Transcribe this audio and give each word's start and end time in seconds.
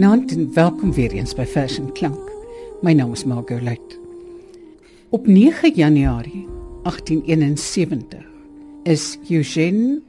Goeienaand 0.00 0.32
en 0.32 0.54
welkom 0.54 0.92
weer 0.96 1.12
eens 1.12 1.34
by 1.36 1.44
Vers 1.44 1.74
en 1.76 1.90
Klank. 1.92 2.30
My 2.80 2.94
naam 2.96 3.10
is 3.12 3.26
Margot 3.28 3.60
Luit. 3.60 3.98
Op 5.12 5.26
9 5.26 5.74
Januarie 5.76 6.46
1871 6.82 8.24
is 8.82 9.18
Eugene 9.28 10.00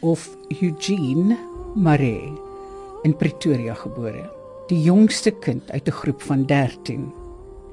of 0.00 0.36
Eugene 0.48 1.36
Maree 1.74 2.32
in 3.02 3.16
Pretoria 3.16 3.74
gebore, 3.74 4.30
die 4.72 4.80
jongste 4.80 5.30
kind 5.30 5.70
uit 5.70 5.88
'n 5.88 5.98
groep 6.00 6.22
van 6.22 6.46
13. 6.46 7.12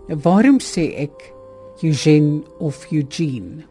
Nou 0.08 0.20
waarom 0.22 0.60
sê 0.60 0.92
ek 1.08 1.34
Eugene 1.82 2.44
of 2.60 2.92
Eugene? 2.92 3.64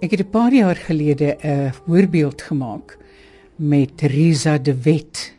Ek 0.00 0.10
het 0.10 0.20
'n 0.20 0.30
paar 0.30 0.54
jaar 0.54 0.76
gelede 0.76 1.36
'n 1.42 1.72
voorbeeld 1.72 2.42
gemaak 2.42 2.98
met 3.56 4.00
Risa 4.00 4.58
de 4.58 4.82
Wet 4.82 5.34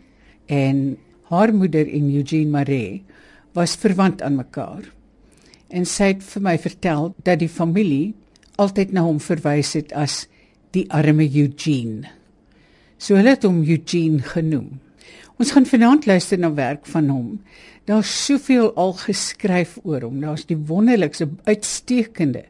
en 0.45 0.97
haar 1.31 1.53
moeder 1.53 1.87
en 1.87 2.11
Eugene 2.13 2.51
Maree 2.51 3.03
was 3.55 3.75
verwant 3.79 4.21
aan 4.21 4.35
mekaar. 4.35 4.83
En 5.69 5.87
sy 5.89 6.11
het 6.13 6.23
vir 6.23 6.43
my 6.45 6.55
vertel 6.61 7.13
dat 7.25 7.41
die 7.41 7.49
familie 7.49 8.13
altyd 8.61 8.93
na 8.93 9.03
hom 9.07 9.19
verwys 9.23 9.73
het 9.75 9.93
as 9.95 10.25
die 10.75 10.85
arme 10.93 11.25
Eugene. 11.25 12.11
So 12.97 13.17
hulle 13.17 13.35
het 13.35 13.45
hom 13.47 13.63
Eugene 13.63 14.21
genoem. 14.23 14.79
Ons 15.35 15.51
gaan 15.51 15.67
vanaand 15.67 16.05
luister 16.07 16.39
na 16.39 16.53
werk 16.55 16.85
van 16.87 17.09
hom. 17.11 17.29
Daar's 17.89 18.11
soveel 18.25 18.71
al 18.79 18.95
geskryf 19.01 19.75
oor 19.83 20.05
hom. 20.07 20.21
Daar's 20.23 20.45
die 20.47 20.57
wonderlikste 20.57 21.27
uitstekende 21.43 22.45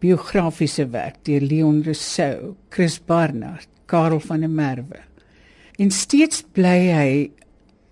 biografiese 0.00 0.88
werk 0.92 1.20
deur 1.24 1.44
Leon 1.44 1.82
Rousseau, 1.84 2.54
Chris 2.70 2.98
Barnard, 2.98 3.68
Karel 3.86 4.20
van 4.20 4.44
der 4.44 4.52
Merwe. 4.52 5.02
En 5.78 5.90
steeds 5.92 6.42
bly 6.56 6.78
hy 6.92 7.10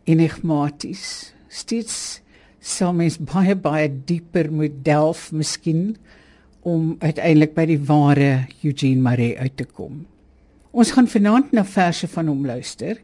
enigmaties. 0.05 1.35
Steeds 1.49 2.21
sal 2.65 2.95
mens 2.97 3.19
baie 3.21 3.55
baie 3.57 3.89
dieper 3.89 4.51
moet 4.53 4.81
delf 4.85 5.31
miskien 5.33 5.97
om 6.65 6.95
uiteindelik 6.99 7.53
by 7.57 7.67
die 7.69 7.81
ware 7.89 8.31
Eugene 8.65 9.03
Maree 9.05 9.37
uit 9.39 9.57
te 9.57 9.67
kom. 9.69 10.07
Ons 10.73 10.95
gaan 10.97 11.09
vanaand 11.09 11.53
na 11.53 11.65
verse 11.65 12.09
van 12.11 12.31
hom 12.33 12.47
luister 12.49 12.99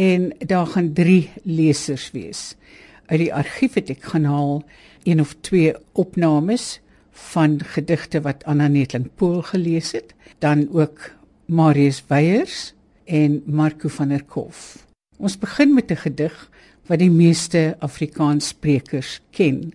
en 0.00 0.30
daar 0.38 0.70
gaan 0.72 0.92
3 0.96 1.18
lesers 1.44 2.10
wees. 2.14 2.54
Uit 3.10 3.26
die 3.26 3.34
argief 3.34 3.74
het 3.76 3.90
ek 3.92 4.06
gaan 4.14 4.24
haal 4.30 4.62
een 5.04 5.20
of 5.20 5.34
twee 5.42 5.74
opnames 5.98 6.78
van 7.34 7.58
gedigte 7.74 8.22
wat 8.24 8.46
Anna 8.48 8.68
Netling 8.68 9.10
Pool 9.14 9.42
gelees 9.42 9.92
het, 9.92 10.14
dan 10.38 10.68
ook 10.72 11.10
Marius 11.46 12.04
Weyers 12.08 12.72
en 13.04 13.42
Marco 13.46 13.88
van 13.88 14.08
der 14.08 14.24
Kof. 14.24 14.86
Ons 15.22 15.38
begin 15.38 15.74
met 15.74 15.90
'n 15.90 16.02
gedig 16.02 16.50
wat 16.86 16.98
die 16.98 17.10
meeste 17.10 17.76
Afrikaanssprekers 17.78 19.20
ken. 19.30 19.72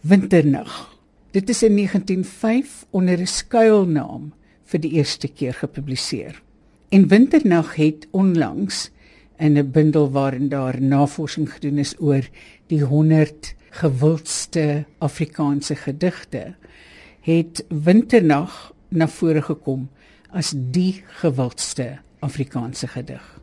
Winternag. 0.00 0.96
Dit 1.30 1.48
is 1.48 1.62
in 1.62 1.74
1905 1.74 2.86
onder 2.90 3.18
'n 3.20 3.26
skuilnaam 3.26 4.32
vir 4.64 4.80
die 4.80 4.90
eerste 4.90 5.28
keer 5.28 5.54
gepubliseer. 5.54 6.42
En 6.88 7.08
Winternag 7.08 7.74
het 7.74 8.06
onlangs 8.10 8.90
in 9.36 9.58
'n 9.58 9.70
bundel 9.70 10.10
waarin 10.10 10.48
daar 10.48 10.80
navorsing 10.80 11.52
gedoen 11.52 11.78
is 11.78 12.00
oor 12.00 12.28
die 12.66 12.82
100 12.82 13.54
gewildste 13.70 14.84
Afrikaanse 14.98 15.76
gedigte, 15.76 16.54
het 17.20 17.64
Winternag 17.68 18.72
na 18.88 19.08
vore 19.08 19.42
gekom 19.42 19.88
as 20.30 20.54
die 20.56 21.02
gewildste 21.06 21.98
Afrikaanse 22.18 22.86
gedig. 22.86 23.37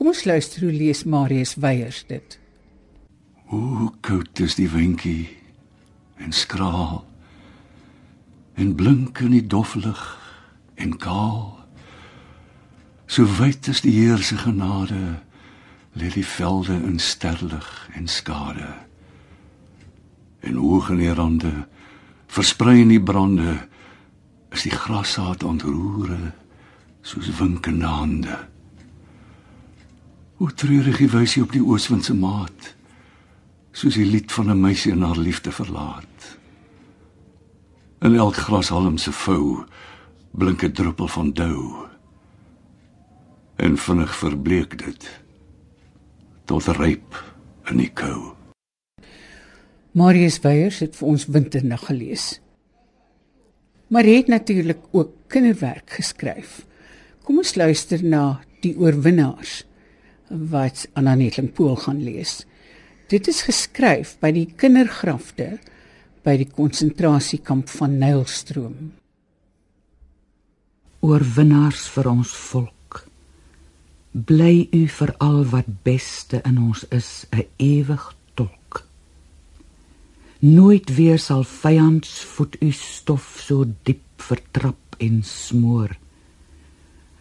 Kom 0.00 0.08
ons 0.08 0.22
luister 0.24 0.62
hoe 0.64 0.72
lees 0.72 1.02
Marius 1.04 1.58
Weyers 1.60 2.06
dit. 2.08 2.38
Hoe 3.52 3.90
koud 4.00 4.40
is 4.40 4.54
die 4.56 4.70
windjie 4.72 5.28
en 6.16 6.32
skraal 6.32 7.02
en 8.56 8.70
blink 8.80 9.20
in 9.20 9.34
die 9.36 9.44
doflig 9.44 10.00
en 10.80 10.94
kaal. 10.96 11.42
So 13.12 13.28
wyd 13.28 13.68
is 13.68 13.82
die 13.84 13.92
Heer 13.92 14.24
se 14.24 14.38
genade, 14.40 15.20
lê 15.92 16.08
die 16.14 16.24
velde 16.24 16.78
in 16.80 16.96
sterlig 16.96 17.68
en 17.92 18.08
skade. 18.08 18.70
En 20.40 20.56
hoog 20.56 20.88
in 20.94 21.02
die 21.02 21.12
rande, 21.12 21.52
versprei 22.32 22.78
in 22.86 22.94
die 22.94 23.02
brande, 23.04 23.58
is 24.48 24.64
die 24.64 24.72
grassaad 24.72 25.44
ontroere 25.44 26.32
soos 27.04 27.28
winkende 27.36 27.92
hande. 28.00 28.40
Hoe 30.40 30.54
treurig 30.56 30.96
die 30.96 31.10
wysie 31.12 31.42
op 31.44 31.50
die 31.52 31.60
ooswind 31.60 32.06
se 32.06 32.14
maat, 32.16 32.70
soos 33.76 33.98
die 33.98 34.06
lied 34.08 34.32
van 34.32 34.48
'n 34.48 34.60
meisie 34.60 34.92
en 34.92 35.02
haar 35.04 35.18
liefde 35.20 35.52
verlaat. 35.52 36.38
In 38.00 38.14
elk 38.14 38.36
grashalm 38.36 38.96
se 38.96 39.12
vou 39.12 39.64
blink 40.30 40.62
'n 40.64 40.72
druppel 40.72 41.08
van 41.08 41.32
dou. 41.32 41.86
En 43.56 43.76
vinnig 43.76 44.16
verbleek 44.16 44.78
dit 44.78 45.20
tot 46.44 46.66
ryp 46.66 47.36
in 47.70 47.76
die 47.76 47.92
kou. 47.92 48.32
Marius 49.92 50.40
Weyers 50.40 50.78
het 50.78 50.96
vir 50.96 51.08
ons 51.08 51.26
winternag 51.26 51.86
gelees. 51.86 52.40
Maar 53.88 54.02
hy 54.02 54.16
het 54.16 54.26
natuurlik 54.26 54.80
ook 54.90 55.10
kinderwerk 55.26 55.90
geskryf. 55.90 56.66
Kom 57.22 57.36
ons 57.36 57.54
luister 57.54 58.04
na 58.04 58.40
die 58.60 58.78
oorwinnaars 58.78 59.68
wat 60.30 60.86
Anna 60.94 61.14
Netling-Pool 61.14 61.76
gaan 61.76 62.02
lees. 62.02 62.44
Dit 63.10 63.28
is 63.28 63.42
geskryf 63.42 64.16
by 64.22 64.30
die 64.34 64.46
kindergrafte 64.56 65.58
by 66.24 66.36
die 66.38 66.48
konsentrasiekamp 66.48 67.70
van 67.72 67.96
Nylstroom. 67.98 68.92
Oorwinnaars 71.00 71.88
vir 71.94 72.10
ons 72.10 72.34
volk. 72.50 73.00
Bly 74.12 74.68
u 74.76 74.84
vir 74.90 75.14
al 75.22 75.42
wat 75.50 75.70
beste 75.86 76.42
in 76.44 76.58
ons 76.58 76.84
is, 76.90 77.26
'n 77.32 77.46
ewig 77.56 78.04
tolk. 78.34 78.84
Nooit 80.40 80.94
weer 80.96 81.18
sal 81.18 81.44
vyands 81.44 82.24
voet 82.24 82.56
u 82.60 82.70
stof 82.72 83.40
so 83.46 83.64
diep 83.82 84.02
vertrap 84.16 84.96
en 84.98 85.22
smoor 85.22 85.96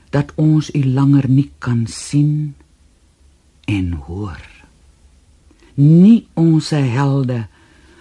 dat 0.09 0.34
ons 0.36 0.69
u 0.75 0.84
langer 0.86 1.30
nie 1.30 1.52
kan 1.59 1.88
sien 1.88 2.56
en 3.69 3.94
hoor. 4.07 4.41
Nie 5.80 6.25
ons 6.40 6.72
helde 6.74 7.44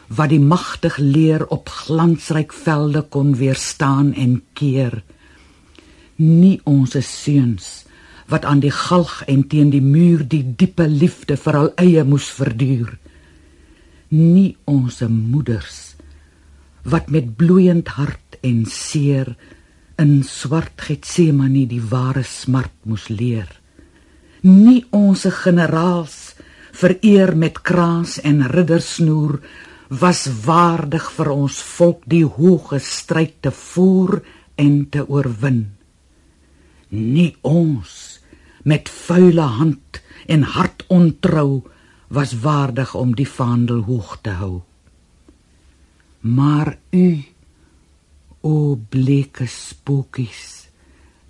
wat 0.08 0.32
die 0.32 0.40
magtig 0.40 0.96
leer 0.96 1.44
op 1.52 1.68
glansryk 1.68 2.54
velde 2.56 3.04
kon 3.12 3.34
weerstaan 3.36 4.14
en 4.16 4.40
keer. 4.58 5.02
Nie 6.16 6.56
ons 6.64 6.96
seuns 7.04 7.68
wat 8.28 8.44
aan 8.48 8.60
die 8.64 8.72
galg 8.72 9.20
en 9.28 9.44
teen 9.48 9.70
die 9.72 9.84
muur 9.84 10.24
die 10.28 10.42
diepe 10.60 10.88
liefde 10.88 11.36
vir 11.40 11.60
al 11.60 11.70
eie 11.80 12.04
moes 12.04 12.28
verduur. 12.40 12.96
Nie 14.12 14.56
ons 14.64 15.02
moeders 15.04 15.84
wat 16.88 17.10
met 17.12 17.34
bloeiend 17.36 17.88
hart 17.98 18.38
en 18.41 18.64
seer 18.72 19.34
in 20.00 20.22
swart 20.24 20.80
getsemane 20.88 21.66
die 21.68 21.82
ware 21.91 22.24
smart 22.24 22.72
moes 22.88 23.09
leer 23.12 23.58
nie 24.42 24.84
ons 24.94 25.24
generaals 25.42 26.34
vereer 26.78 27.34
met 27.36 27.62
kraans 27.62 28.18
en 28.22 28.44
riddersnoer 28.46 29.40
was 29.88 30.26
waardig 30.44 31.06
vir 31.16 31.30
ons 31.32 31.58
volk 31.78 32.04
die 32.06 32.24
hoë 32.24 32.78
stryd 32.82 33.40
te 33.42 33.50
voer 33.50 34.20
en 34.60 34.84
te 34.92 35.02
oorwin. 35.08 35.64
Nie 36.90 37.36
ons 37.42 38.20
met 38.68 38.88
vuile 38.88 39.48
hand 39.58 40.02
en 40.28 40.44
hart 40.44 40.84
ontrou 40.92 41.64
was 42.08 42.36
waardig 42.44 42.94
om 42.94 43.14
die 43.16 43.28
vaandel 43.28 43.82
hoog 43.88 44.18
te 44.22 44.36
hou. 44.38 44.62
Maar 46.20 46.76
u 46.92 47.08
o 48.40 48.76
bleke 48.76 49.46
spookies 49.46 50.68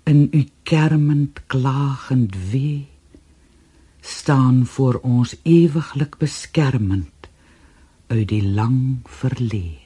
in 0.03 0.27
u 0.33 0.45
kermend 0.63 1.41
klagend 1.47 2.35
wee 2.51 2.98
staan 4.01 4.65
voor 4.65 4.99
ons 5.03 5.35
ewiglik 5.43 6.17
beskermend 6.17 7.29
uit 8.07 8.27
die 8.27 8.43
lang 8.43 8.99
verlede. 9.05 9.85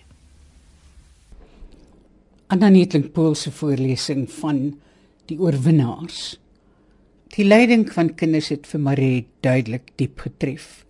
Ananetling 2.47 3.11
Pool 3.11 3.35
se 3.35 3.51
voorlesing 3.51 4.27
van 4.31 4.79
die 5.25 5.39
oorwinnaars. 5.39 6.37
Die 7.33 7.45
lyding 7.45 7.87
van 7.91 8.13
kinders 8.15 8.51
het 8.53 8.67
vir 8.69 8.79
Marie 8.79 9.25
duidelik 9.41 9.89
diep 9.97 10.19
getref. 10.19 10.85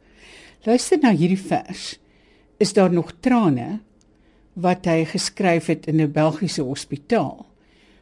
Luister 0.67 0.99
na 0.99 1.13
hierdie 1.15 1.39
vers. 1.39 1.99
is 2.57 2.73
daar 2.73 2.93
nog 2.93 3.11
trane 3.19 3.81
wat 4.53 4.85
hy 4.85 5.03
geskryf 5.09 5.65
het 5.71 5.87
in 5.91 6.01
'n 6.01 6.11
Belgiese 6.11 6.61
hospitaal 6.61 7.45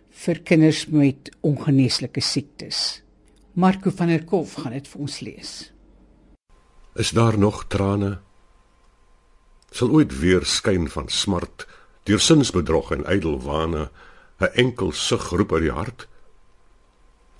vir 0.09 0.39
kinders 0.39 0.87
met 0.87 1.31
ongeneeslike 1.41 2.21
siektes. 2.21 3.01
Marco 3.53 3.91
van 3.91 4.07
der 4.07 4.23
Kolf 4.23 4.53
gaan 4.53 4.71
dit 4.71 4.87
vir 4.87 4.99
ons 5.03 5.19
lees. 5.19 5.49
Is 6.95 7.09
daar 7.11 7.37
nog 7.37 7.65
trane? 7.67 8.21
Sal 9.71 9.91
ooit 9.91 10.13
weer 10.19 10.45
skyn 10.47 10.87
van 10.91 11.09
smart, 11.11 11.67
deur 12.07 12.19
sinsbedrog 12.19 12.93
en 12.95 13.03
ydel 13.11 13.41
wane, 13.43 13.89
'n 14.39 14.51
enkel 14.63 14.91
sug 14.91 15.29
roep 15.29 15.51
uit 15.53 15.61
die 15.67 15.71
hart? 15.71 16.07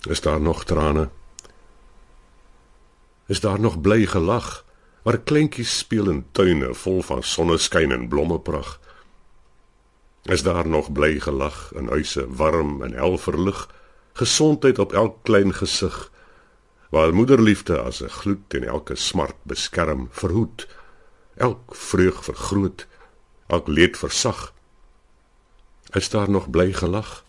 Is 0.08 0.20
daar 0.20 0.40
nog 0.40 0.64
trane? 0.64 1.08
Is 3.26 3.40
daar 3.40 3.60
nog 3.60 3.80
bly 3.80 4.06
gelag 4.06 4.64
waar 5.02 5.18
kleintjies 5.18 5.78
speel 5.78 6.10
in 6.10 6.24
tuine 6.32 6.74
vol 6.74 7.02
van 7.02 7.22
sonneskyn 7.22 7.92
en 7.92 8.08
blommepragt? 8.08 8.80
Is 10.22 10.42
daar 10.42 10.68
nog 10.68 10.92
bly 10.92 11.20
gelag 11.20 11.72
in 11.74 11.88
huise 11.88 12.34
warm 12.34 12.82
en 12.82 12.92
hel 12.92 13.18
verlig, 13.18 13.68
gesondheid 14.12 14.78
op 14.78 14.92
elk 14.92 15.22
klein 15.22 15.54
gesig, 15.54 16.10
waar 16.88 17.14
moederliefde 17.14 17.80
as 17.80 18.02
'n 18.02 18.08
gloed 18.08 18.54
en 18.54 18.64
elke 18.64 18.94
smart 18.94 19.36
beskerm, 19.42 20.08
verhoed, 20.10 20.68
elk 21.34 21.74
vreug 21.74 22.24
vergroot, 22.24 22.86
elk 23.46 23.68
leed 23.68 23.98
versag? 23.98 24.52
Is 25.90 26.10
daar 26.10 26.30
nog 26.30 26.50
bly 26.50 26.72
gelag? 26.72 27.24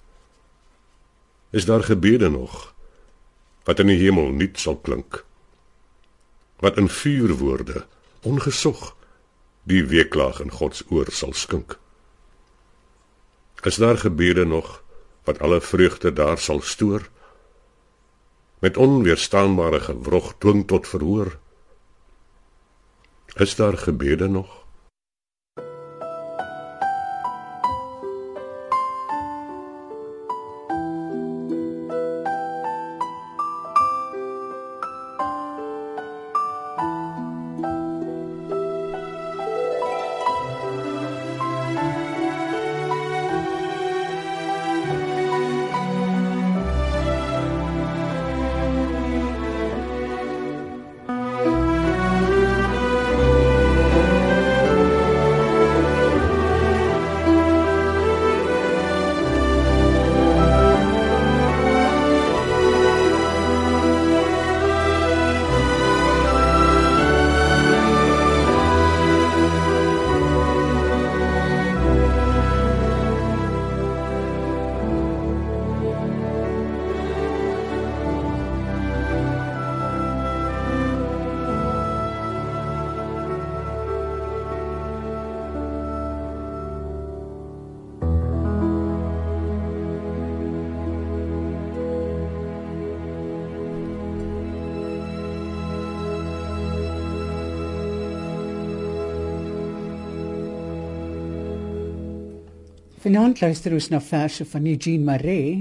Is 1.50 1.66
daar 1.66 1.84
gebede 1.84 2.30
nog 2.30 2.74
wat 3.64 3.80
in 3.80 3.88
die 3.88 3.98
hemel 3.98 4.32
nuut 4.32 4.60
sal 4.60 4.78
klink? 4.78 5.26
Wat 6.60 6.78
in 6.78 6.90
vuurwoorde 6.90 7.86
ongesog 8.22 8.96
die 9.64 9.86
weeklaag 9.86 10.40
in 10.40 10.52
God 10.52 10.76
se 10.76 10.86
oor 10.90 11.12
sal 11.12 11.34
skink? 11.34 11.80
Is 13.62 13.76
daar 13.76 13.98
gebede 13.98 14.46
nog 14.46 14.83
wat 15.24 15.40
alle 15.40 15.62
vreugde 15.62 16.14
daar 16.14 16.38
sal 16.38 16.62
stoor? 16.62 17.10
Met 18.60 18.78
onweerstaanbare 18.78 19.80
gewrog 19.80 20.36
dwing 20.38 20.68
tot 20.68 20.88
verhoor. 20.88 21.38
Is 23.34 23.56
daar 23.56 23.78
gebede 23.78 24.28
nog? 24.28 24.63
Vanaand 103.04 103.42
luister 103.44 103.74
ons 103.76 103.90
na 103.92 104.00
verse 104.00 104.46
van 104.48 104.68
Eugene 104.70 105.04
Maree 105.04 105.56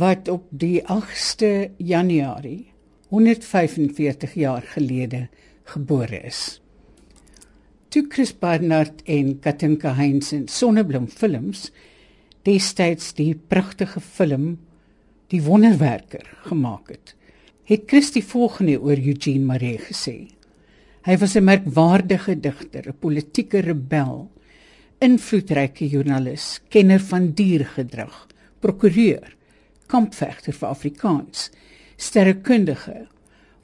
wat 0.00 0.26
op 0.28 0.42
die 0.52 0.82
8ste 0.92 1.70
Januarie 1.80 2.66
145 3.08 4.34
jaar 4.36 4.66
gelede 4.74 5.22
gebore 5.72 6.20
is. 6.28 6.40
Toe 7.88 8.02
Chris 8.12 8.34
Barnard 8.36 9.00
en 9.08 9.38
Katinka 9.40 9.94
Heinz 9.96 10.34
in 10.36 10.44
Sonneblom 10.52 11.08
Films 11.08 11.70
destyds 12.44 13.14
die 13.16 13.32
pragtige 13.48 14.04
film 14.04 14.58
Die 15.32 15.40
Wonderwerker 15.48 16.28
gemaak 16.44 16.92
het, 16.92 17.16
het 17.64 17.88
Chris 17.88 18.12
die 18.12 18.24
volgende 18.24 18.76
oor 18.84 19.00
Eugene 19.00 19.48
Maree 19.48 19.80
gesê. 19.80 20.28
Hy 21.08 21.16
was 21.16 21.36
'n 21.36 21.48
merkwaardige 21.48 22.36
digter, 22.36 22.84
'n 22.88 23.00
politieke 23.00 23.64
rebel 23.64 24.28
invloedryke 25.04 25.86
joernalis, 25.88 26.60
kenner 26.72 27.02
van 27.10 27.32
diergedrag, 27.36 28.14
prokureur, 28.64 29.34
kampvegter 29.90 30.56
vir 30.56 30.70
Afrikaans, 30.70 31.50
sterrekundige, 32.00 33.04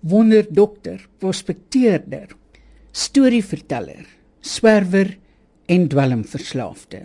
wonderdokter, 0.01 1.01
prospekteerder, 1.21 2.35
storieverteller, 2.93 4.05
swerwer 4.41 5.15
en 5.71 5.89
dwelmverslaafde. 5.89 7.03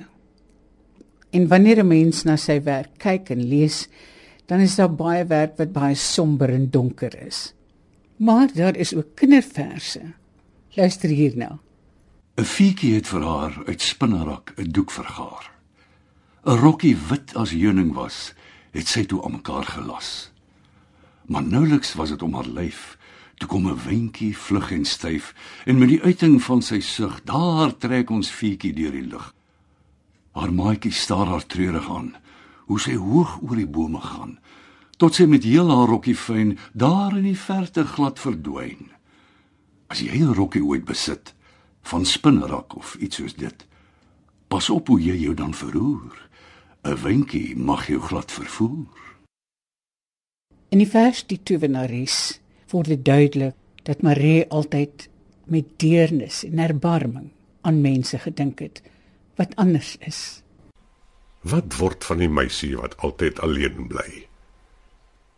En 1.32 1.48
wanneer 1.48 1.84
'n 1.84 1.88
mens 1.88 2.24
na 2.24 2.36
sy 2.38 2.62
werk 2.64 2.98
kyk 2.98 3.30
en 3.30 3.44
lees, 3.44 3.88
dan 4.48 4.60
is 4.60 4.76
daar 4.76 4.94
baie 4.94 5.26
werk 5.26 5.58
wat 5.58 5.74
baie 5.74 5.96
somber 5.96 6.50
en 6.50 6.70
donker 6.70 7.26
is. 7.28 7.54
Maar 8.18 8.54
daar 8.54 8.76
is 8.76 8.94
ook 8.96 9.16
kinderverse. 9.16 10.02
Luister 10.76 11.10
hierna. 11.10 11.60
'n 12.36 12.44
Fietjie 12.44 12.96
het 12.96 13.08
vir 13.08 13.24
haar 13.24 13.54
uit 13.66 13.82
spinnerak 13.82 14.54
'n 14.58 14.72
doek 14.76 14.92
vergaar. 14.92 15.52
'n 16.44 16.60
Rokkie 16.60 16.98
wit 17.10 17.36
as 17.36 17.52
heuning 17.52 17.94
was, 17.94 18.34
het 18.72 18.88
sy 18.88 19.06
toe 19.06 19.24
aan 19.24 19.32
mekaar 19.32 19.64
gelas. 19.64 20.32
Maar 21.26 21.44
nouliks 21.44 21.94
was 21.94 22.10
dit 22.10 22.22
om 22.22 22.34
haar 22.34 22.48
lyf, 22.48 22.98
toe 23.38 23.48
kom 23.48 23.68
'n 23.68 23.80
windjie 23.88 24.38
vlug 24.38 24.72
en 24.72 24.86
styf 24.86 25.34
en 25.66 25.78
met 25.78 25.88
die 25.88 26.02
uiting 26.02 26.44
van 26.44 26.62
sy 26.62 26.80
sug, 26.80 27.24
daar 27.24 27.78
trek 27.78 28.10
ons 28.10 28.30
fietjie 28.30 28.74
deur 28.74 28.92
die 28.92 29.08
lug. 29.08 29.34
Haar 30.32 30.54
maatjie 30.54 30.92
staar 30.92 31.28
haar 31.28 31.46
treurig 31.46 31.90
aan, 31.90 32.16
hoe 32.66 32.80
sy 32.80 32.96
hoog 32.96 33.40
oor 33.42 33.56
die 33.56 33.68
bome 33.68 34.02
gaan, 34.02 34.40
tot 34.98 35.16
sy 35.16 35.26
met 35.26 35.44
heel 35.44 35.70
haar 35.70 35.88
rokkie 35.88 36.16
fyn 36.16 36.58
daar 36.74 37.18
in 37.18 37.24
die 37.24 37.40
verte 37.40 37.86
glad 37.86 38.20
verdwyn. 38.20 38.92
As 39.88 40.00
jy 40.00 40.20
'n 40.20 40.34
rokkie 40.34 40.64
ooit 40.64 40.86
besit, 40.86 41.35
van 41.86 42.06
spinnerak 42.06 42.76
of 42.76 42.96
iets 43.00 43.16
soos 43.22 43.36
dit. 43.36 43.66
Pas 44.48 44.70
op 44.70 44.88
hoe 44.88 45.02
jy 45.02 45.16
jou 45.26 45.34
dan 45.34 45.54
verroer. 45.54 46.30
'n 46.86 47.02
Winkie 47.02 47.56
mag 47.58 47.88
jou 47.88 48.00
glad 48.02 48.32
vervoer. 48.32 49.02
In 50.70 50.78
die 50.78 50.90
vers 50.90 51.26
die 51.26 51.40
tovenares 51.44 52.40
word 52.70 52.88
dit 52.94 53.06
duidelik 53.06 53.56
dat 53.84 54.02
Marie 54.02 54.46
altyd 54.50 55.10
met 55.46 55.66
deernis 55.78 56.44
en 56.44 56.60
erbarming 56.60 57.30
aan 57.62 57.82
mense 57.82 58.18
gedink 58.20 58.60
het 58.60 58.82
wat 59.36 59.56
anders 59.56 59.98
is. 60.00 60.42
Wat 61.42 61.78
word 61.78 62.06
van 62.06 62.18
die 62.18 62.30
meisie 62.30 62.76
wat 62.78 62.98
altyd 62.98 63.40
alleen 63.40 63.88
bly? 63.88 64.26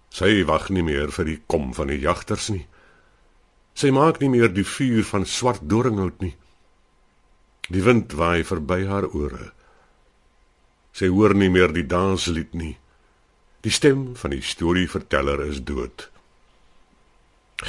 Sy 0.09 0.43
wag 0.47 0.69
nie 0.69 0.83
meer 0.83 1.11
vir 1.11 1.27
die 1.27 1.39
kom 1.51 1.73
van 1.75 1.91
die 1.91 1.99
jagters 1.99 2.49
nie. 2.49 2.65
Sy 3.77 3.91
maak 3.93 4.17
nie 4.23 4.31
meer 4.33 4.49
die 4.49 4.65
vuur 4.65 5.03
van 5.05 5.27
swart 5.29 5.67
doringhout 5.69 6.23
nie. 6.23 6.33
Die 7.69 7.83
wind 7.85 8.15
waai 8.17 8.41
verby 8.47 8.79
haar 8.89 9.05
ore. 9.13 9.51
Sy 10.97 11.11
hoor 11.13 11.35
nie 11.37 11.51
meer 11.53 11.69
die 11.75 11.85
danslied 11.85 12.55
nie. 12.57 12.73
Die 13.61 13.73
stem 13.73 14.15
van 14.17 14.33
die 14.33 14.41
storieverteller 14.41 15.43
is 15.45 15.61
dood. 15.61 16.07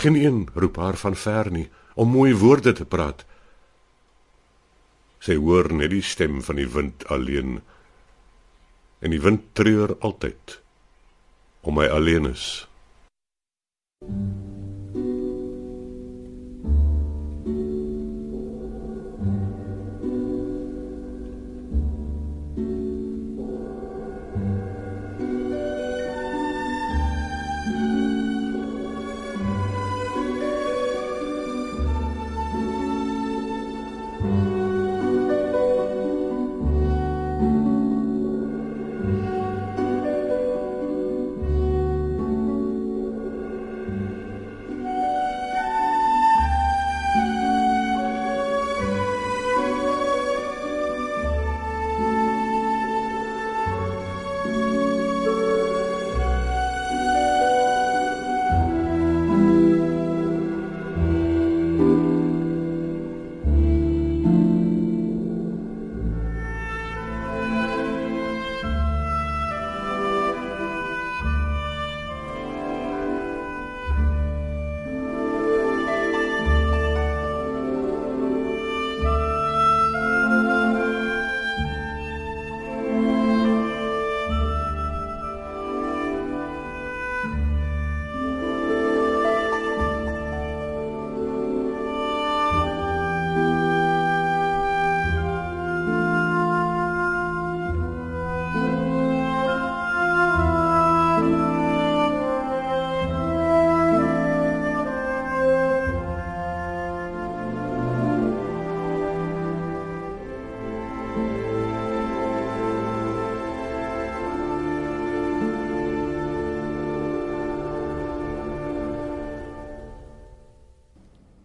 Geen 0.00 0.16
een 0.16 0.46
roep 0.54 0.80
haar 0.80 0.96
van 0.96 1.16
ver 1.16 1.52
nie 1.52 1.66
om 1.98 2.14
mooi 2.14 2.32
woorde 2.32 2.72
te 2.72 2.88
praat. 2.88 3.26
Sy 5.20 5.36
hoor 5.36 5.68
net 5.74 5.92
die 5.92 6.04
stem 6.04 6.40
van 6.46 6.56
die 6.56 6.68
wind 6.72 7.04
alleen. 7.12 7.58
En 9.04 9.12
die 9.12 9.20
wind 9.20 9.50
treur 9.52 9.98
altyd 10.00 10.60
om 11.68 11.76
my 11.76 11.88
alleen 11.92 12.32
is. 12.32 12.64
Thank 14.00 14.46
you. 14.46 14.57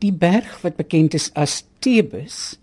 Die 0.03 0.11
berg 0.11 0.57
wat 0.61 0.75
bekend 0.75 1.13
is 1.15 1.29
as 1.39 1.61
Thebes 1.79 2.59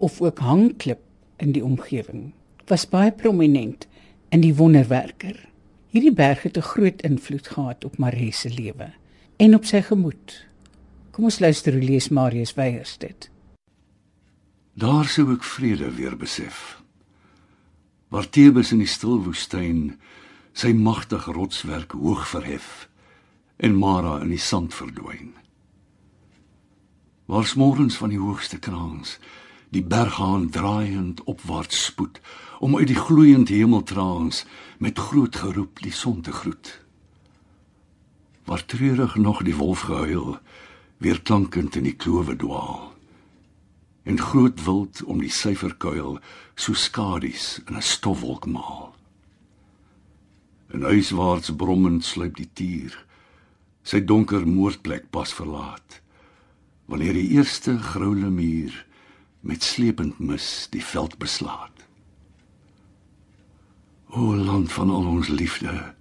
of 0.00 0.20
ook 0.20 0.38
Hangklip 0.40 1.02
in 1.36 1.52
die 1.52 1.64
omgewing 1.64 2.30
was 2.70 2.86
baie 2.88 3.12
prominent 3.12 3.84
in 4.32 4.40
die 4.40 4.54
wonderwerker. 4.56 5.36
Hierdie 5.92 6.14
berg 6.14 6.42
het 6.42 6.56
'n 6.56 6.70
groot 6.72 7.02
invloed 7.02 7.48
gehad 7.48 7.84
op 7.84 7.98
Marie 7.98 8.32
se 8.32 8.48
lewe 8.48 8.92
en 9.36 9.54
op 9.54 9.64
sy 9.64 9.82
gemoed. 9.82 10.46
Kom 11.10 11.24
ons 11.24 11.38
luister 11.38 11.72
hoe 11.72 11.82
lees 11.82 12.08
Marius 12.08 12.54
Weyers 12.54 12.98
dit. 12.98 13.30
Daar 14.72 15.04
sou 15.04 15.32
ek 15.32 15.44
vrede 15.44 15.90
weer 15.94 16.16
besef. 16.16 16.82
Waar 18.08 18.28
Thebes 18.30 18.72
in 18.72 18.78
die 18.78 18.86
stil 18.86 19.22
woestyn 19.22 20.00
sy 20.52 20.72
magtige 20.72 21.32
rotswerk 21.32 21.92
hoog 21.92 22.28
verhef 22.28 22.88
en 23.56 23.74
Mara 23.74 24.20
in 24.20 24.28
die 24.28 24.38
sand 24.38 24.74
verdwyn. 24.74 25.39
Waar 27.30 27.46
smorens 27.46 27.94
van 27.96 28.08
die 28.10 28.18
hoogste 28.18 28.58
kraans 28.58 29.18
die 29.70 29.84
berghaan 29.86 30.48
draaiend 30.50 31.22
opwaarts 31.30 31.84
spoed 31.84 32.18
om 32.58 32.74
uit 32.76 32.90
die 32.90 32.98
gloeiend 32.98 33.48
hemeltraans 33.48 34.44
met 34.78 34.98
groot 34.98 35.36
geroep 35.36 35.78
die 35.78 35.92
son 35.92 36.20
te 36.26 36.32
groet. 36.32 36.80
Waar 38.44 38.64
treurig 38.66 39.14
nog 39.14 39.44
die 39.46 39.54
wolf 39.54 39.86
gehuil, 39.86 40.40
weer 40.96 41.22
klankend 41.22 41.78
in 41.78 41.86
die 41.86 41.94
klowe 41.94 42.34
dwaal. 42.36 42.90
En 44.02 44.18
groot 44.18 44.64
wild 44.64 45.04
om 45.04 45.22
die 45.22 45.30
syferkuil 45.30 46.18
so 46.54 46.74
skadies 46.74 47.60
in 47.68 47.76
'n 47.76 47.82
stofwolk 47.94 48.46
maal. 48.46 48.94
En 50.66 50.82
huiswaarts 50.82 51.54
brommend 51.54 52.04
sluip 52.04 52.36
die 52.36 52.50
tier 52.52 53.04
sy 53.82 54.04
donker 54.04 54.46
moordplek 54.46 55.10
pas 55.10 55.32
verlaat. 55.32 55.99
Wanneer 56.90 57.12
die 57.14 57.28
eerste 57.28 57.78
groule 57.78 58.30
muur 58.30 58.86
met 59.40 59.62
slepend 59.62 60.18
mis 60.18 60.66
die 60.74 60.82
veld 60.82 61.18
beslaat. 61.22 61.84
O 64.10 64.34
land 64.34 64.72
van 64.72 64.90
al 64.90 65.06
ons 65.06 65.28
liefde, 65.28 65.94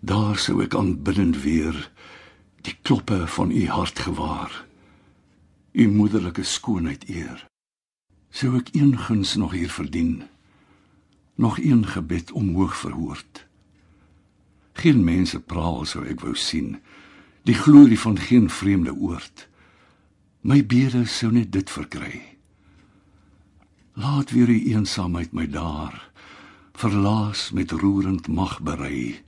daar 0.00 0.40
sou 0.40 0.62
ek 0.64 0.72
aanbiddend 0.74 1.36
weer 1.44 1.76
die 2.64 2.72
kloppe 2.80 3.26
van 3.36 3.52
u 3.52 3.68
hart 3.68 3.98
gewaar. 4.08 4.64
U 5.72 5.88
moederlike 5.92 6.48
skoonheid 6.48 7.04
eer. 7.12 7.44
Sou 8.32 8.56
ek 8.56 8.72
een 8.72 8.96
guns 8.98 9.36
nog 9.36 9.52
hier 9.52 9.70
verdien, 9.70 10.22
nog 11.36 11.60
een 11.60 11.84
gebed 11.86 12.32
omhoog 12.32 12.76
verhoord. 12.76 13.44
Geen 14.72 15.04
mense 15.04 15.40
praal 15.40 15.84
sou 15.84 16.08
ek 16.08 16.24
wou 16.24 16.32
sien, 16.32 16.78
die 17.44 17.60
glorie 17.66 18.00
van 18.00 18.16
geen 18.16 18.48
vreemde 18.50 18.96
oord. 18.96 19.52
My 20.44 20.60
bede 20.60 21.06
sou 21.08 21.30
net 21.32 21.54
dit 21.56 21.70
verkry. 21.72 22.18
Laat 23.96 24.34
weer 24.36 24.50
die 24.50 24.74
eensaamheid 24.74 25.32
my 25.32 25.46
daar. 25.48 26.10
Verlaas 26.76 27.48
met 27.56 27.70
roerend 27.72 28.28
mag 28.28 28.58
berei. 28.60 29.22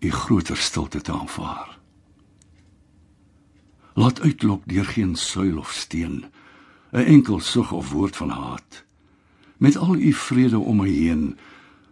U 0.00 0.10
groter 0.10 0.56
stilte 0.56 1.00
te 1.04 1.12
aanvaar. 1.12 1.76
Laat 3.94 4.20
uitlok 4.20 4.64
deur 4.64 4.88
geen 4.96 5.12
suil 5.16 5.58
of 5.58 5.72
steen 5.72 6.24
'n 6.92 7.04
enkel 7.04 7.40
sug 7.40 7.72
of 7.72 7.90
woord 7.90 8.16
van 8.16 8.30
haat. 8.30 8.84
Met 9.56 9.76
al 9.76 9.94
u 9.94 10.12
vrede 10.12 10.58
om 10.58 10.76
my 10.76 10.88
heen 10.88 11.38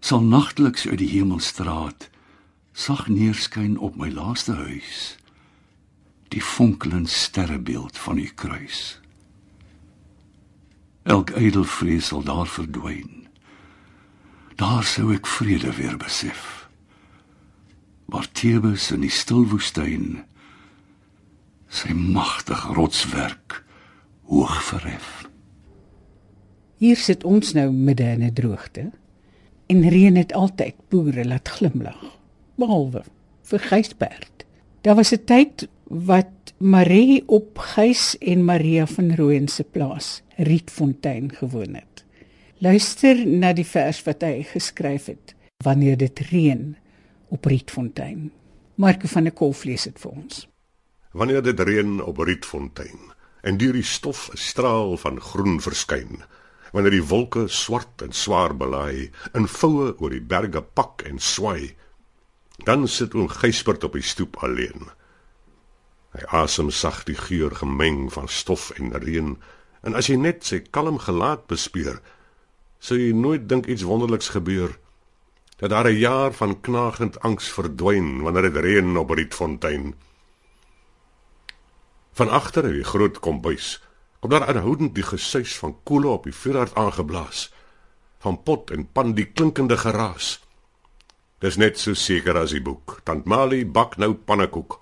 sal 0.01 0.23
nagteliks 0.23 0.89
uit 0.89 0.99
die 0.99 1.09
hemelstraat 1.09 2.11
sag 2.73 3.09
neerskyn 3.09 3.79
op 3.79 3.97
my 3.97 4.11
laaste 4.11 4.53
huis 4.53 5.22
die 6.33 6.43
fonkelende 6.43 7.11
sterrebeeld 7.11 7.99
van 7.99 8.19
u 8.19 8.29
kruis 8.35 9.01
elk 11.03 11.35
ydel 11.37 11.65
vrees 11.65 12.13
sal 12.13 12.23
daar 12.27 12.49
verdwyn 12.49 13.23
daar 14.63 14.85
sou 14.85 15.13
ek 15.15 15.27
vrede 15.27 15.73
weer 15.75 15.97
besef. 15.99 16.69
Waar 18.07 18.29
Thebes 18.37 18.91
in 18.95 19.03
die 19.03 19.13
stil 19.13 19.47
woestyn 19.51 20.23
sy 21.73 21.95
magtige 21.97 22.75
rotswerk 22.77 23.63
hoog 24.29 24.59
verhef. 24.69 25.25
Hier 26.83 26.99
sit 27.01 27.25
ons 27.25 27.55
nou 27.57 27.71
midde 27.73 28.05
in 28.05 28.23
'n 28.23 28.35
droogte 28.35 28.91
en 29.67 29.89
reën 29.89 30.17
het 30.17 30.33
altyd 30.33 30.77
boere 30.91 31.25
laat 31.25 31.49
glimlag, 31.49 32.03
behalwe 32.57 33.03
vir 33.43 33.59
Gysbert. 33.59 34.45
Daar 34.83 34.97
was 34.97 35.13
'n 35.13 35.25
tyd 35.25 35.69
wat 35.93 36.55
Marie 36.57 37.23
op 37.29 37.59
Gys 37.59 38.17
en 38.19 38.45
Maria 38.45 38.87
van 38.89 39.15
Rooyen 39.15 39.49
se 39.49 39.65
plaas, 39.65 40.23
Rietfontein 40.37 41.35
gewoon 41.35 41.75
het. 41.75 42.05
Luister 42.59 43.27
na 43.27 43.53
die 43.53 43.67
vers 43.67 44.01
wat 44.07 44.25
hy 44.25 44.41
geskryf 44.47 45.11
het 45.13 45.35
wanneer 45.63 45.99
dit 46.01 46.19
reën 46.31 46.73
op 47.29 47.45
Rietfontein. 47.45 48.31
Marko 48.75 49.07
van 49.07 49.29
der 49.29 49.37
Kolf 49.37 49.65
lees 49.69 49.85
dit 49.85 50.01
vir 50.01 50.11
ons. 50.11 50.47
Wanneer 51.13 51.45
dit 51.45 51.61
reën 51.61 52.01
op 52.01 52.25
Rietfontein 52.25 53.13
en 53.43 53.61
deur 53.61 53.77
die 53.77 53.85
stof 53.85 54.31
'n 54.33 54.39
straal 54.39 54.97
van 54.97 55.21
groen 55.21 55.61
verskyn, 55.61 56.25
wanneer 56.73 56.97
die 56.97 57.09
wolke 57.09 57.49
swart 57.49 58.03
en 58.03 58.13
swaar 58.13 58.57
belaai 58.57 59.11
in 59.35 59.47
voue 59.47 59.95
oor 59.99 60.11
die 60.11 60.25
berge 60.25 60.63
pak 60.63 61.03
en 61.03 61.19
swai, 61.19 61.75
dan 62.65 62.89
sit 62.89 63.15
oom 63.15 63.29
Gysbert 63.29 63.85
op 63.85 63.93
die 63.93 64.03
stoep 64.03 64.37
alleen. 64.37 64.89
Hy 66.13 66.27
asem 66.43 66.71
sag 66.71 67.05
die 67.09 67.17
geur 67.17 67.55
gemeng 67.57 68.11
van 68.13 68.29
stof 68.29 68.71
en 68.77 68.93
reën, 68.93 69.37
en 69.83 69.95
as 69.97 70.11
jy 70.11 70.17
net 70.21 70.45
sy 70.45 70.61
kalm 70.61 70.99
gelaat 71.01 71.47
bespeur, 71.49 72.03
sou 72.83 72.99
jy 72.99 73.13
nooit 73.17 73.49
dink 73.49 73.67
iets 73.67 73.87
wonderliks 73.89 74.33
gebeur 74.37 74.77
dat 75.63 75.71
daar 75.71 75.87
'n 75.89 75.99
jaar 75.99 76.33
van 76.33 76.61
knagend 76.61 77.21
angs 77.21 77.49
verdwyn 77.49 78.23
wanneer 78.23 78.43
dit 78.43 78.57
reën 78.65 78.97
op 78.97 79.11
Rietfontein. 79.11 79.95
Van 82.13 82.29
agter 82.29 82.65
in 82.65 82.73
die 82.73 82.85
groot 82.85 83.21
kombuis 83.21 83.81
kom 84.21 84.31
daar 84.31 84.47
aanhoudend 84.47 84.95
die 84.95 85.07
gesuis 85.07 85.59
van 85.59 85.77
koele 85.83 86.09
op 86.09 86.25
die 86.25 86.35
vuurhard 86.35 86.75
aangeblaas, 86.75 87.53
van 88.19 88.43
pot 88.43 88.71
en 88.71 88.89
pan 88.93 89.15
die 89.15 89.27
klinkende 89.33 89.77
geraas. 89.77 90.41
Dis 91.39 91.57
net 91.57 91.79
so 91.79 91.95
seker 91.95 92.37
as 92.39 92.51
die 92.51 92.63
boek. 92.63 93.01
Tant 93.05 93.25
Mali 93.25 93.67
bak 93.67 93.97
nou 93.97 94.15
pannekoek. 94.15 94.81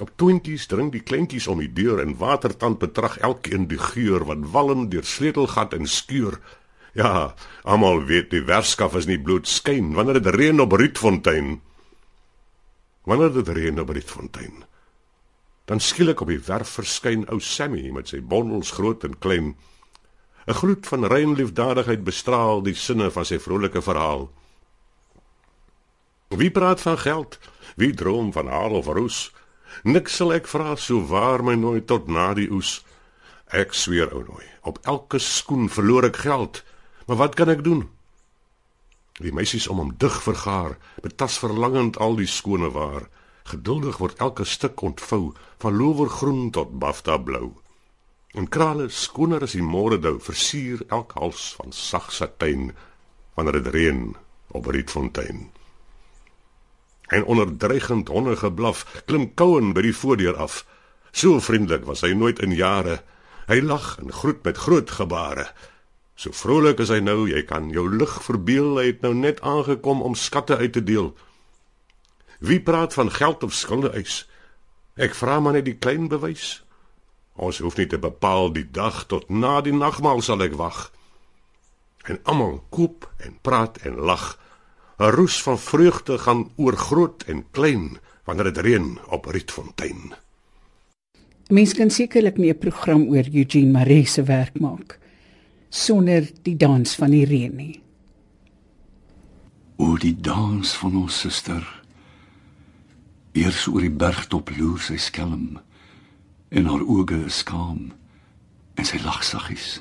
Op 0.00 0.10
twinties 0.16 0.64
dring 0.66 0.88
die 0.92 1.02
kleintjies 1.04 1.46
om 1.52 1.58
die 1.60 1.72
deur 1.72 2.00
en 2.00 2.16
watertand 2.16 2.78
betrag 2.80 3.18
elkeen 3.20 3.66
die 3.68 3.80
geur 3.80 4.24
wat 4.24 4.46
walm 4.54 4.86
deur 4.88 5.04
sleutelgat 5.04 5.74
en 5.76 5.86
skuur. 5.86 6.38
Ja, 6.96 7.34
almal 7.62 8.04
weet 8.08 8.30
die 8.32 8.44
werskaf 8.48 8.96
is 8.96 9.08
nie 9.08 9.20
bloedskyn 9.20 9.92
wanneer 9.96 10.20
dit 10.20 10.34
reën 10.34 10.60
op 10.64 10.72
Rietfontein. 10.72 11.58
Wanneer 13.04 13.32
dit 13.32 13.48
reën 13.48 13.80
op 13.80 13.92
Rietfontein. 13.92 14.64
Dan 15.68 15.80
skielik 15.80 16.20
op 16.20 16.32
die 16.32 16.40
werf 16.40 16.72
verskyn 16.80 17.26
ou 17.28 17.40
Sammy 17.40 17.90
met 17.92 18.08
sy 18.08 18.20
bondels 18.20 18.72
groot 18.78 19.04
en 19.04 19.18
klein. 19.18 19.54
'n 20.46 20.58
Gloed 20.58 20.86
van 20.86 21.04
rein 21.06 21.36
liefdadigheid 21.36 22.04
bestraal 22.04 22.62
die 22.62 22.74
sinne 22.74 23.10
van 23.10 23.24
sy 23.24 23.38
vrolike 23.38 23.82
verhaal. 23.82 24.30
Wie 26.28 26.50
praat 26.50 26.80
van 26.80 26.98
geld? 26.98 27.38
Wie 27.76 27.94
droom 27.94 28.32
van 28.32 28.48
haar 28.48 28.70
of 28.70 28.86
roes? 28.86 29.32
Niks 29.84 30.16
sal 30.16 30.32
ek 30.36 30.48
vra 30.50 30.76
so 30.76 31.00
waar 31.10 31.42
my 31.44 31.54
nooit 31.54 31.86
tot 31.86 32.08
na 32.08 32.32
die 32.38 32.48
oes. 32.50 32.80
Ek 33.52 33.74
sweer 33.76 34.12
ou 34.14 34.22
nooi, 34.24 34.46
op 34.64 34.78
elke 34.88 35.18
skoen 35.20 35.68
verloor 35.68 36.08
ek 36.08 36.22
geld. 36.24 36.62
Maar 37.06 37.18
wat 37.24 37.34
kan 37.36 37.52
ek 37.52 37.64
doen? 37.64 37.88
Die 39.20 39.32
meisies 39.34 39.68
om 39.68 39.82
hom 39.82 39.92
dig 40.00 40.14
vergaar, 40.24 40.78
betas 41.04 41.36
verlangend 41.42 41.98
al 42.00 42.16
die 42.16 42.30
skone 42.30 42.72
waar. 42.72 43.10
Geduldig 43.50 43.98
word 44.00 44.22
elke 44.24 44.46
stuk 44.48 44.80
ontvou, 44.82 45.34
van 45.60 45.76
lowergroen 45.76 46.50
tot 46.50 46.78
bafta 46.78 47.18
blou. 47.18 47.52
En 48.32 48.48
krale 48.48 48.88
skoner 48.88 49.44
as 49.44 49.52
die 49.58 49.64
môre 49.64 49.98
dou, 50.00 50.16
versier 50.22 50.80
elk 50.88 51.12
hals 51.20 51.52
van 51.58 51.74
sag 51.76 52.08
satijn 52.12 52.70
wanneer 53.36 53.60
dit 53.60 53.72
reën 53.74 54.04
op 54.56 54.66
Rietfontein. 54.72 55.51
En 57.12 57.24
onder 57.28 57.50
dreigend 57.56 58.08
hondergeblaf 58.08 59.02
klim 59.04 59.28
Kouen 59.36 59.74
by 59.76 59.84
die 59.84 59.96
voordeur 59.96 60.38
af. 60.40 60.62
So 61.12 61.40
vriendelik 61.44 61.84
was 61.84 62.00
hy 62.06 62.14
nooit 62.16 62.40
in 62.40 62.54
jare. 62.56 63.02
Hy 63.50 63.60
lag 63.60 63.98
en 64.00 64.12
groet 64.12 64.40
met 64.46 64.56
groot 64.56 64.90
gebare. 64.90 65.50
So 66.16 66.32
vrolik 66.32 66.80
is 66.80 66.92
hy 66.92 67.02
nou, 67.04 67.26
jy 67.28 67.42
kan 67.44 67.68
jou 67.72 67.84
lig 67.90 68.12
verbeel, 68.24 68.76
hy 68.78 68.86
het 68.92 69.04
nou 69.04 69.12
net 69.16 69.42
aangekom 69.44 70.00
om 70.06 70.16
skatte 70.16 70.56
uit 70.56 70.72
te 70.72 70.84
deel. 70.84 71.12
Wie 72.40 72.60
praat 72.60 72.94
van 72.94 73.10
geld 73.12 73.42
of 73.42 73.54
skulde 73.54 73.92
eis? 73.96 74.22
Ek 74.96 75.16
vra 75.16 75.40
maar 75.40 75.56
net 75.56 75.68
die 75.68 75.76
klein 75.76 76.08
bewys. 76.08 76.62
Ons 77.36 77.62
hoef 77.64 77.78
nie 77.80 77.88
te 77.88 78.00
bepaal 78.00 78.52
die 78.52 78.66
dag 78.70 79.04
tot 79.08 79.30
na 79.30 79.60
die 79.64 79.72
nagmaal 79.72 80.20
sal 80.24 80.42
ek 80.44 80.56
wag. 80.60 80.90
En 82.08 82.18
almal 82.28 82.60
koop 82.74 83.06
en 83.24 83.38
praat 83.40 83.78
en 83.86 84.00
lag. 84.00 84.34
'n 84.98 85.10
Roes 85.10 85.42
van 85.42 85.58
vreugde 85.58 86.18
gaan 86.18 86.50
oor 86.56 86.76
groot 86.76 87.22
en 87.22 87.44
klein 87.50 87.98
wanneer 88.24 88.44
dit 88.44 88.58
reën 88.58 88.98
op 89.08 89.24
Rietfontein. 89.24 90.14
Mens 91.48 91.74
kan 91.74 91.90
sekerlik 91.90 92.36
nie 92.36 92.52
'n 92.52 92.58
program 92.58 93.08
oor 93.08 93.26
Eugene 93.32 93.70
Maree 93.70 94.06
se 94.06 94.22
werk 94.22 94.60
maak 94.60 94.98
sonder 95.72 96.28
die 96.42 96.56
dans 96.56 96.94
van 96.94 97.10
die 97.10 97.24
reën 97.24 97.54
nie. 97.56 97.80
O 99.76 99.96
die 99.96 100.14
dans 100.20 100.74
van 100.76 100.96
ons 100.96 101.20
suster. 101.24 101.64
Eers 103.32 103.64
oor 103.66 103.80
die 103.80 103.96
bergtop 104.02 104.52
loer 104.58 104.80
sy 104.84 104.98
skelm 105.00 105.58
en 106.52 106.68
haar 106.68 106.84
oë 106.84 107.22
is 107.24 107.40
skaam 107.40 107.88
en 108.76 108.84
sy 108.84 109.00
lag 109.04 109.24
saggies. 109.24 109.80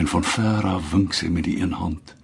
En 0.00 0.08
van 0.08 0.24
ver 0.24 0.64
af 0.72 0.90
wink 0.92 1.12
sy 1.16 1.28
met 1.28 1.44
die 1.44 1.58
een 1.60 1.76
hand. 1.76 2.14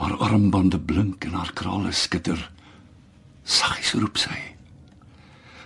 Haar 0.00 0.16
armbande 0.16 0.80
blink 0.80 1.24
en 1.28 1.36
haar 1.36 1.52
krale 1.52 1.92
skitter. 1.92 2.40
Saggies 3.44 3.92
roep 4.00 4.16
sy. 4.20 4.38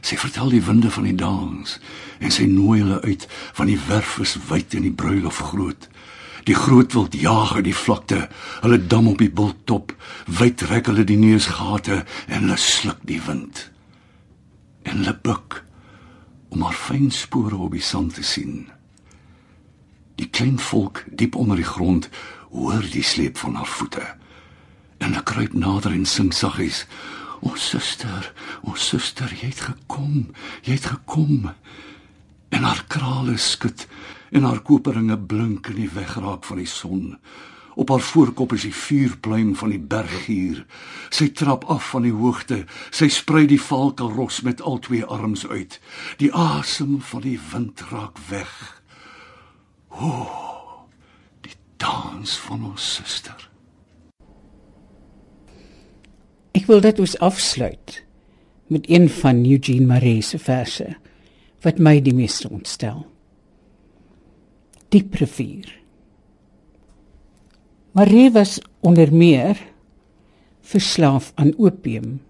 Sy 0.05 0.19
vertel 0.21 0.51
die 0.53 0.65
winde 0.67 0.91
van 0.91 1.07
die 1.07 1.17
dans 1.17 1.79
en 2.19 2.33
sy 2.35 2.45
nooi 2.51 2.81
hulle 2.83 3.01
uit 3.07 3.25
van 3.57 3.71
die 3.71 3.79
werf 3.87 4.19
is 4.25 4.35
wyd 4.51 4.75
en 4.77 4.85
die 4.89 4.93
bruilof 4.93 5.39
groot. 5.53 5.87
Die 6.45 6.57
groot 6.59 6.93
wild 6.93 7.15
jaag 7.17 7.55
uit 7.57 7.65
die 7.71 7.77
vlakte, 7.77 8.27
hulle 8.61 8.79
dam 8.87 9.07
op 9.09 9.23
die 9.23 9.31
bulttop, 9.33 9.95
wyd 10.29 10.67
rek 10.69 10.91
hulle 10.91 11.07
die 11.09 11.17
neusgate 11.17 12.03
en 12.27 12.45
hulle 12.45 12.59
sluk 12.61 13.01
die 13.09 13.21
wind. 13.25 13.71
En 14.85 15.01
hulle 15.01 15.15
buik 15.25 15.63
om 16.53 16.67
haar 16.67 16.77
fyn 16.77 17.09
spore 17.15 17.57
op 17.57 17.73
die 17.73 17.83
sand 17.83 18.19
te 18.19 18.27
sien. 18.27 18.67
Die 20.21 20.29
klein 20.29 20.59
volk 20.61 21.05
diep 21.09 21.39
onder 21.41 21.59
die 21.59 21.67
grond 21.67 22.11
hoor 22.53 22.85
die 22.93 23.03
sleep 23.03 23.41
van 23.41 23.57
haar 23.59 23.71
voete. 23.79 24.05
En 24.99 25.11
hulle 25.11 25.23
kruip 25.23 25.53
nader 25.53 25.93
en 25.93 26.07
sing 26.07 26.33
saggies: 26.35 26.87
"O 27.41 27.55
suster, 27.55 28.33
o 28.63 28.75
suster, 28.75 29.31
jy 29.41 29.49
het 29.49 29.61
gekom, 29.61 30.35
jy 30.63 30.73
het 30.73 30.87
gekom." 30.87 31.51
En 32.49 32.63
haar 32.63 32.85
krale 32.89 33.37
skud 33.37 33.87
en 34.31 34.43
haar 34.43 34.61
koperinge 34.63 35.19
blink 35.19 35.67
in 35.67 35.77
die 35.77 35.91
wegraak 35.91 36.45
van 36.45 36.57
die 36.57 36.71
son. 36.71 37.19
Op 37.75 37.89
haar 37.89 38.01
voorkop 38.01 38.53
is 38.53 38.63
die 38.63 38.75
vuurpluim 38.75 39.55
van 39.59 39.73
die 39.75 39.81
berggier. 39.81 40.61
Sy 41.11 41.33
trap 41.35 41.65
af 41.71 41.89
van 41.91 42.07
die 42.07 42.15
hoogte. 42.15 42.63
Sy 42.95 43.09
sprei 43.11 43.47
die 43.51 43.61
valkelros 43.61 44.43
met 44.47 44.63
al 44.63 44.79
twee 44.79 45.05
arms 45.05 45.47
uit. 45.47 45.81
Die 46.23 46.31
asem 46.31 47.01
van 47.03 47.25
die 47.27 47.39
wind 47.51 47.83
raak 47.91 48.21
weg. 48.29 48.53
O, 49.91 50.23
die 51.43 51.57
dans 51.83 52.39
van 52.47 52.71
ons 52.71 52.95
suster. 52.95 53.51
Ek 56.55 56.69
wil 56.71 56.85
dit 56.85 57.01
ons 57.03 57.17
afsluit 57.19 57.97
met 58.71 58.87
een 58.87 59.09
van 59.11 59.43
Eugene 59.43 59.87
Maree 59.91 60.23
se 60.23 60.39
verse 60.39 60.87
wat 61.67 61.81
my 61.83 61.97
die 62.05 62.15
meeste 62.15 62.47
ontstel. 62.47 63.01
Diep 64.95 65.17
rivier. 65.19 65.67
Maree 67.99 68.31
was 68.31 68.61
onder 68.87 69.11
meer 69.11 69.59
verslaaf 70.63 71.33
aan 71.35 71.53
opium. 71.59 72.21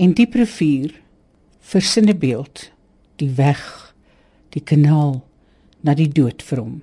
En 0.00 0.16
diep 0.16 0.34
rivier 0.34 0.96
versinne 1.60 2.16
beeld 2.16 2.70
die 3.20 3.30
weg, 3.36 3.60
die 4.56 4.64
kanaal 4.64 5.20
na 5.84 5.92
die 5.94 6.08
dood 6.08 6.42
vir 6.42 6.64
hom. 6.64 6.76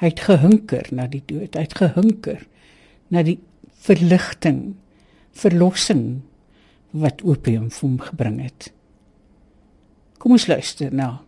Hy 0.00 0.08
het 0.08 0.24
gehunker 0.24 0.88
na 0.90 1.04
die 1.06 1.22
dood, 1.26 1.52
hy 1.52 1.68
het 1.68 1.76
gehunker 1.78 2.46
na 3.12 3.22
die 3.26 3.38
verligting 3.84 4.72
verlossing 5.32 6.22
wat 6.92 7.22
opium 7.24 7.70
vir 7.72 7.88
hom 7.88 7.98
gebring 8.00 8.38
het. 8.44 8.70
Kom 10.20 10.36
ons 10.36 10.46
luister 10.46 10.92
na 10.94 11.22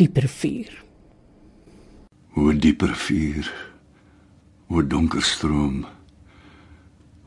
dieper 0.00 0.28
vuur. 0.28 0.72
Hoe 2.38 2.54
dieper 2.56 2.94
vuur. 2.96 3.50
Hoe 4.68 4.84
donker 4.86 5.22
stroom. 5.22 5.84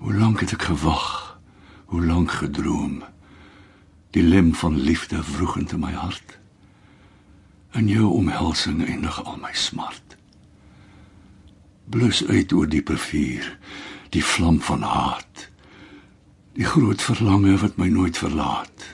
Hoe 0.02 0.14
lank 0.14 0.42
het 0.42 0.54
ek 0.58 0.68
gewag? 0.72 1.08
Hoe 1.92 2.04
lank 2.06 2.32
gedroom? 2.42 3.02
Die 4.16 4.24
lem 4.24 4.54
van 4.56 4.78
liefde 4.80 5.24
vroeg 5.24 5.58
in 5.62 5.70
my 5.80 5.94
hart. 5.94 6.38
In 7.78 7.88
jou 7.88 8.12
omhelsing 8.12 8.84
eindig 8.86 9.24
al 9.24 9.38
my 9.38 9.54
smart. 9.54 10.18
Blus 11.92 12.26
uit 12.28 12.52
oor 12.54 12.68
dieper 12.68 12.98
vuur, 12.98 13.48
die 14.12 14.24
vlam 14.24 14.60
van 14.62 14.84
haat 14.84 15.51
die 16.58 16.68
groot 16.68 17.02
verlange 17.02 17.56
wat 17.62 17.78
my 17.80 17.88
nooit 17.88 18.18
verlaat. 18.18 18.88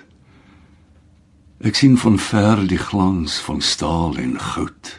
Ek 1.66 1.78
sien 1.80 1.98
van 1.98 2.20
ver 2.22 2.62
die 2.70 2.78
glans 2.78 3.40
van 3.42 3.64
staal 3.66 4.18
en 4.22 4.36
goud. 4.38 4.92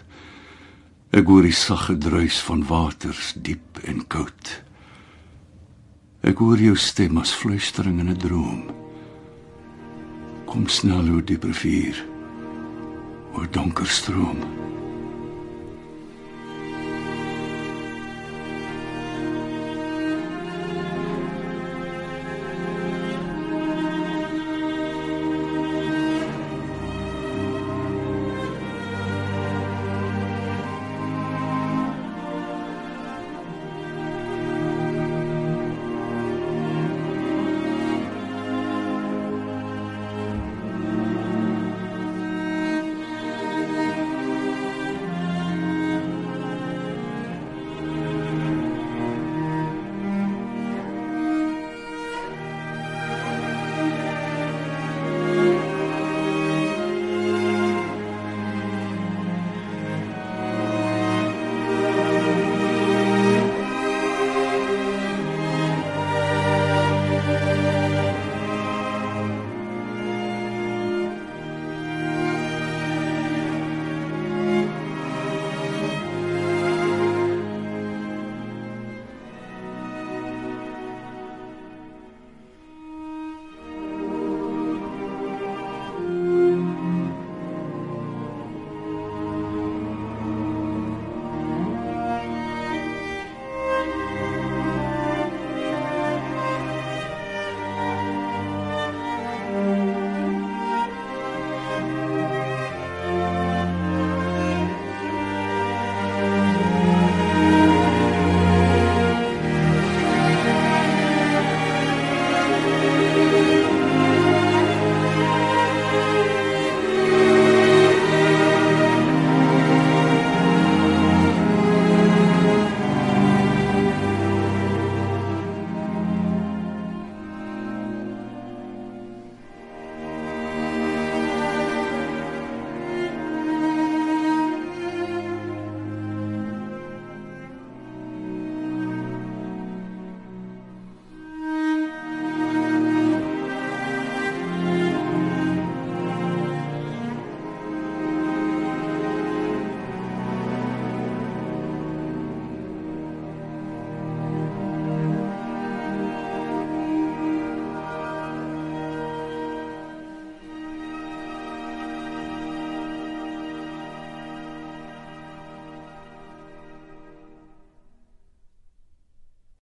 Ek 1.15 1.31
hoor 1.31 1.47
die 1.47 1.55
sagge 1.55 1.95
druis 1.99 2.41
van 2.43 2.65
waters 2.67 3.33
diep 3.37 3.79
en 3.87 4.03
koud. 4.11 4.51
Ek 6.27 6.43
hoor 6.43 6.59
jou 6.59 6.75
stem 6.77 7.21
as 7.23 7.31
fluistering 7.31 8.01
in 8.03 8.11
'n 8.11 8.19
droom. 8.19 8.63
Kom 10.47 10.67
snel 10.69 11.09
oor 11.15 11.23
die 11.23 11.39
rivier. 11.39 12.05
Oor 13.35 13.47
donker 13.51 13.87
stroom. 13.87 14.68